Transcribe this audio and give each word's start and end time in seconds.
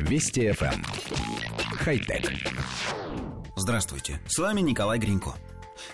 Вести 0.00 0.48
FM. 0.48 0.74
Эм. 0.74 0.84
Хай-тек. 1.78 2.32
Здравствуйте, 3.56 4.20
с 4.26 4.38
вами 4.38 4.60
Николай 4.60 4.98
Гринько. 4.98 5.34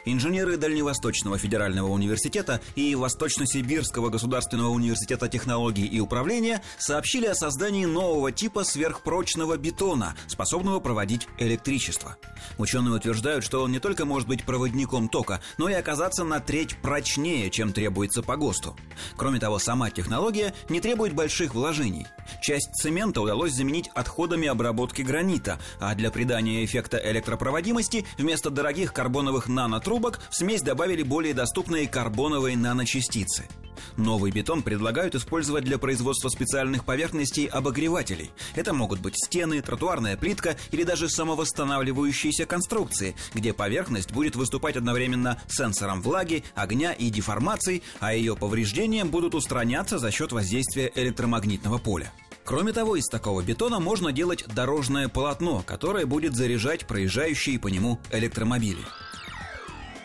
Инженеры 0.05 0.57
Дальневосточного 0.57 1.37
федерального 1.39 1.89
университета 1.89 2.61
и 2.75 2.95
Восточно-Сибирского 2.95 4.09
государственного 4.09 4.69
университета 4.69 5.29
технологий 5.29 5.87
и 5.87 6.01
управления 6.01 6.63
сообщили 6.79 7.27
о 7.27 7.35
создании 7.35 7.85
нового 7.85 8.33
типа 8.33 8.65
сверхпрочного 8.65 9.57
бетона, 9.57 10.15
способного 10.27 10.81
проводить 10.81 11.29
электричество. 11.39 12.17
Ученые 12.59 12.95
утверждают, 12.95 13.45
что 13.45 13.63
он 13.63 13.73
не 13.73 13.79
только 13.79 14.05
может 14.05 14.29
быть 14.29 14.45
проводником 14.45 15.09
тока, 15.09 15.41
но 15.59 15.69
и 15.69 15.75
оказаться 15.75 16.25
на 16.25 16.41
треть 16.41 16.77
прочнее, 16.77 17.51
чем 17.51 17.73
требуется 17.73 18.23
по 18.23 18.37
ГОСТу. 18.37 18.77
Кроме 19.17 19.41
того, 19.41 19.59
сама 19.59 19.91
технология 19.91 20.55
не 20.69 20.81
требует 20.81 21.15
больших 21.15 21.55
вложений. 21.55 22.07
Часть 22.41 22.75
цемента 22.75 23.21
удалось 23.21 23.53
заменить 23.53 23.91
отходами 23.95 24.49
обработки 24.49 25.03
гранита, 25.03 25.59
а 25.81 25.95
для 25.95 26.11
придания 26.11 26.65
эффекта 26.65 26.99
электропроводимости 26.99 28.05
вместо 28.19 28.51
дорогих 28.51 28.93
карбоновых 28.93 29.49
нанотрубок 29.49 30.21
в 30.31 30.35
смесь 30.35 30.63
добавили 30.63 31.03
более 31.03 31.35
доступные 31.35 31.89
карбоновые 31.89 32.57
наночастицы. 32.57 33.45
Новый 33.97 34.31
бетон 34.31 34.63
предлагают 34.63 35.15
использовать 35.15 35.65
для 35.65 35.79
производства 35.79 36.29
специальных 36.29 36.85
поверхностей 36.85 37.47
обогревателей. 37.47 38.31
Это 38.55 38.73
могут 38.73 39.01
быть 39.01 39.17
стены, 39.17 39.63
тротуарная 39.63 40.17
плитка 40.17 40.57
или 40.71 40.83
даже 40.83 41.09
самовосстанавливающиеся 41.09 42.47
конструкции, 42.47 43.15
где 43.35 43.53
поверхность 43.53 44.13
будет 44.13 44.37
выступать 44.37 44.77
одновременно 44.77 45.41
сенсором 45.49 46.03
влаги, 46.03 46.45
огня 46.55 46.93
и 46.93 47.11
деформаций, 47.11 47.83
а 48.01 48.15
ее 48.15 48.37
повреждения 48.37 49.05
будут 49.05 49.35
устраняться 49.35 49.99
за 49.99 50.11
счет 50.11 50.33
воздействия 50.33 50.91
электромагнитного 50.95 51.79
поля. 51.79 52.13
Кроме 52.45 52.73
того, 52.73 52.97
из 52.97 53.07
такого 53.07 53.43
бетона 53.43 53.81
можно 53.81 54.13
делать 54.13 54.45
дорожное 54.47 55.09
полотно, 55.09 55.63
которое 55.67 56.05
будет 56.05 56.37
заряжать 56.37 56.87
проезжающие 56.87 57.59
по 57.59 57.69
нему 57.69 57.99
электромобили. 58.13 58.85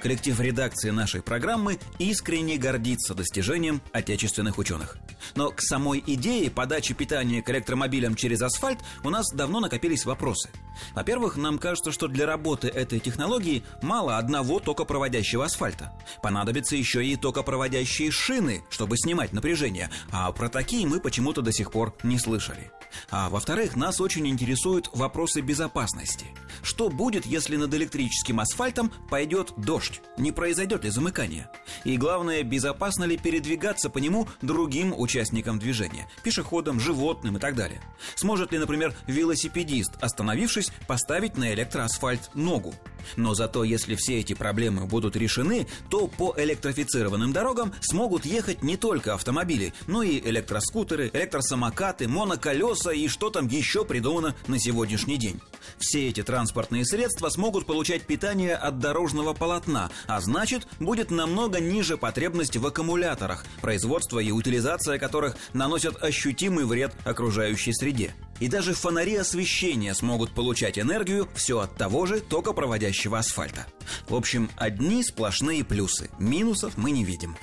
Коллектив 0.01 0.39
редакции 0.39 0.91
нашей 0.91 1.21
программы 1.21 1.77
искренне 1.97 2.57
гордится 2.57 3.13
достижением 3.13 3.81
отечественных 3.91 4.57
ученых. 4.57 4.97
Но 5.35 5.51
к 5.51 5.61
самой 5.61 6.01
идее 6.05 6.49
подачи 6.49 6.93
питания 6.93 7.41
к 7.41 7.49
электромобилям 7.49 8.15
через 8.15 8.41
асфальт 8.41 8.79
у 9.03 9.09
нас 9.09 9.29
давно 9.33 9.59
накопились 9.59 10.05
вопросы. 10.05 10.49
Во-первых, 10.93 11.35
нам 11.35 11.59
кажется, 11.59 11.91
что 11.91 12.07
для 12.07 12.25
работы 12.25 12.69
этой 12.69 12.99
технологии 12.99 13.63
мало 13.81 14.17
одного 14.17 14.59
токопроводящего 14.59 15.45
асфальта. 15.45 15.93
Понадобятся 16.23 16.77
еще 16.77 17.05
и 17.05 17.17
токопроводящие 17.17 18.11
шины, 18.11 18.63
чтобы 18.69 18.97
снимать 18.97 19.33
напряжение, 19.33 19.89
а 20.11 20.31
про 20.31 20.47
такие 20.47 20.87
мы 20.87 21.01
почему-то 21.01 21.41
до 21.41 21.51
сих 21.51 21.71
пор 21.71 21.93
не 22.03 22.17
слышали. 22.17 22.71
А 23.09 23.29
во-вторых, 23.29 23.75
нас 23.75 24.01
очень 24.01 24.27
интересуют 24.27 24.89
вопросы 24.93 25.41
безопасности. 25.41 26.27
Что 26.63 26.89
будет, 26.89 27.25
если 27.25 27.55
над 27.55 27.73
электрическим 27.73 28.39
асфальтом 28.39 28.91
пойдет 29.09 29.53
дождь? 29.57 29.88
Не 30.17 30.31
произойдет 30.31 30.83
ли 30.83 30.89
замыкание? 30.89 31.49
И 31.83 31.97
главное, 31.97 32.43
безопасно 32.43 33.05
ли 33.05 33.17
передвигаться 33.17 33.89
по 33.89 33.97
нему 33.99 34.27
другим 34.41 34.93
участникам 34.97 35.59
движения? 35.59 36.07
Пешеходам, 36.23 36.79
животным 36.79 37.37
и 37.37 37.39
так 37.39 37.55
далее. 37.55 37.81
Сможет 38.15 38.51
ли, 38.51 38.57
например, 38.57 38.93
велосипедист, 39.07 39.93
остановившись, 40.01 40.71
поставить 40.87 41.37
на 41.37 41.53
электроасфальт 41.53 42.29
ногу? 42.33 42.73
Но 43.15 43.33
зато 43.33 43.63
если 43.63 43.95
все 43.95 44.19
эти 44.19 44.33
проблемы 44.33 44.85
будут 44.85 45.15
решены, 45.15 45.67
то 45.89 46.07
по 46.07 46.33
электрифицированным 46.37 47.33
дорогам 47.33 47.73
смогут 47.81 48.25
ехать 48.25 48.63
не 48.63 48.77
только 48.77 49.13
автомобили, 49.13 49.73
но 49.87 50.03
и 50.03 50.19
электроскутеры, 50.19 51.09
электросамокаты, 51.13 52.07
моноколеса 52.07 52.91
и 52.91 53.07
что 53.07 53.29
там 53.29 53.47
еще 53.47 53.85
придумано 53.85 54.35
на 54.47 54.59
сегодняшний 54.59 55.17
день. 55.17 55.39
Все 55.77 56.09
эти 56.09 56.23
транспортные 56.23 56.85
средства 56.85 57.29
смогут 57.29 57.65
получать 57.65 58.03
питание 58.03 58.55
от 58.55 58.79
дорожного 58.79 59.33
полотна, 59.33 59.89
а 60.07 60.21
значит, 60.21 60.67
будет 60.79 61.11
намного 61.11 61.59
ниже 61.59 61.97
потребность 61.97 62.57
в 62.57 62.65
аккумуляторах, 62.65 63.45
производство 63.61 64.19
и 64.19 64.31
утилизация 64.31 64.99
которых 64.99 65.35
наносят 65.53 66.01
ощутимый 66.03 66.65
вред 66.65 66.93
окружающей 67.05 67.73
среде. 67.73 68.13
И 68.39 68.47
даже 68.47 68.73
фонари 68.73 69.15
освещения 69.15 69.93
смогут 69.93 70.31
получать 70.31 70.79
энергию 70.79 71.27
все 71.35 71.59
от 71.59 71.75
того 71.75 72.05
же 72.05 72.21
токопроводящего 72.21 73.19
асфальта. 73.19 73.65
В 74.07 74.15
общем, 74.15 74.49
одни 74.55 75.03
сплошные 75.03 75.63
плюсы. 75.63 76.09
Минусов 76.19 76.77
мы 76.77 76.91
не 76.91 77.03
видим. 77.03 77.35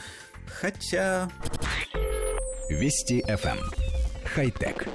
Хотя... 0.61 1.31
Вести 2.71 3.23
FM. 3.23 3.59
Эм. 3.59 3.71
Хай-тек. 4.25 4.89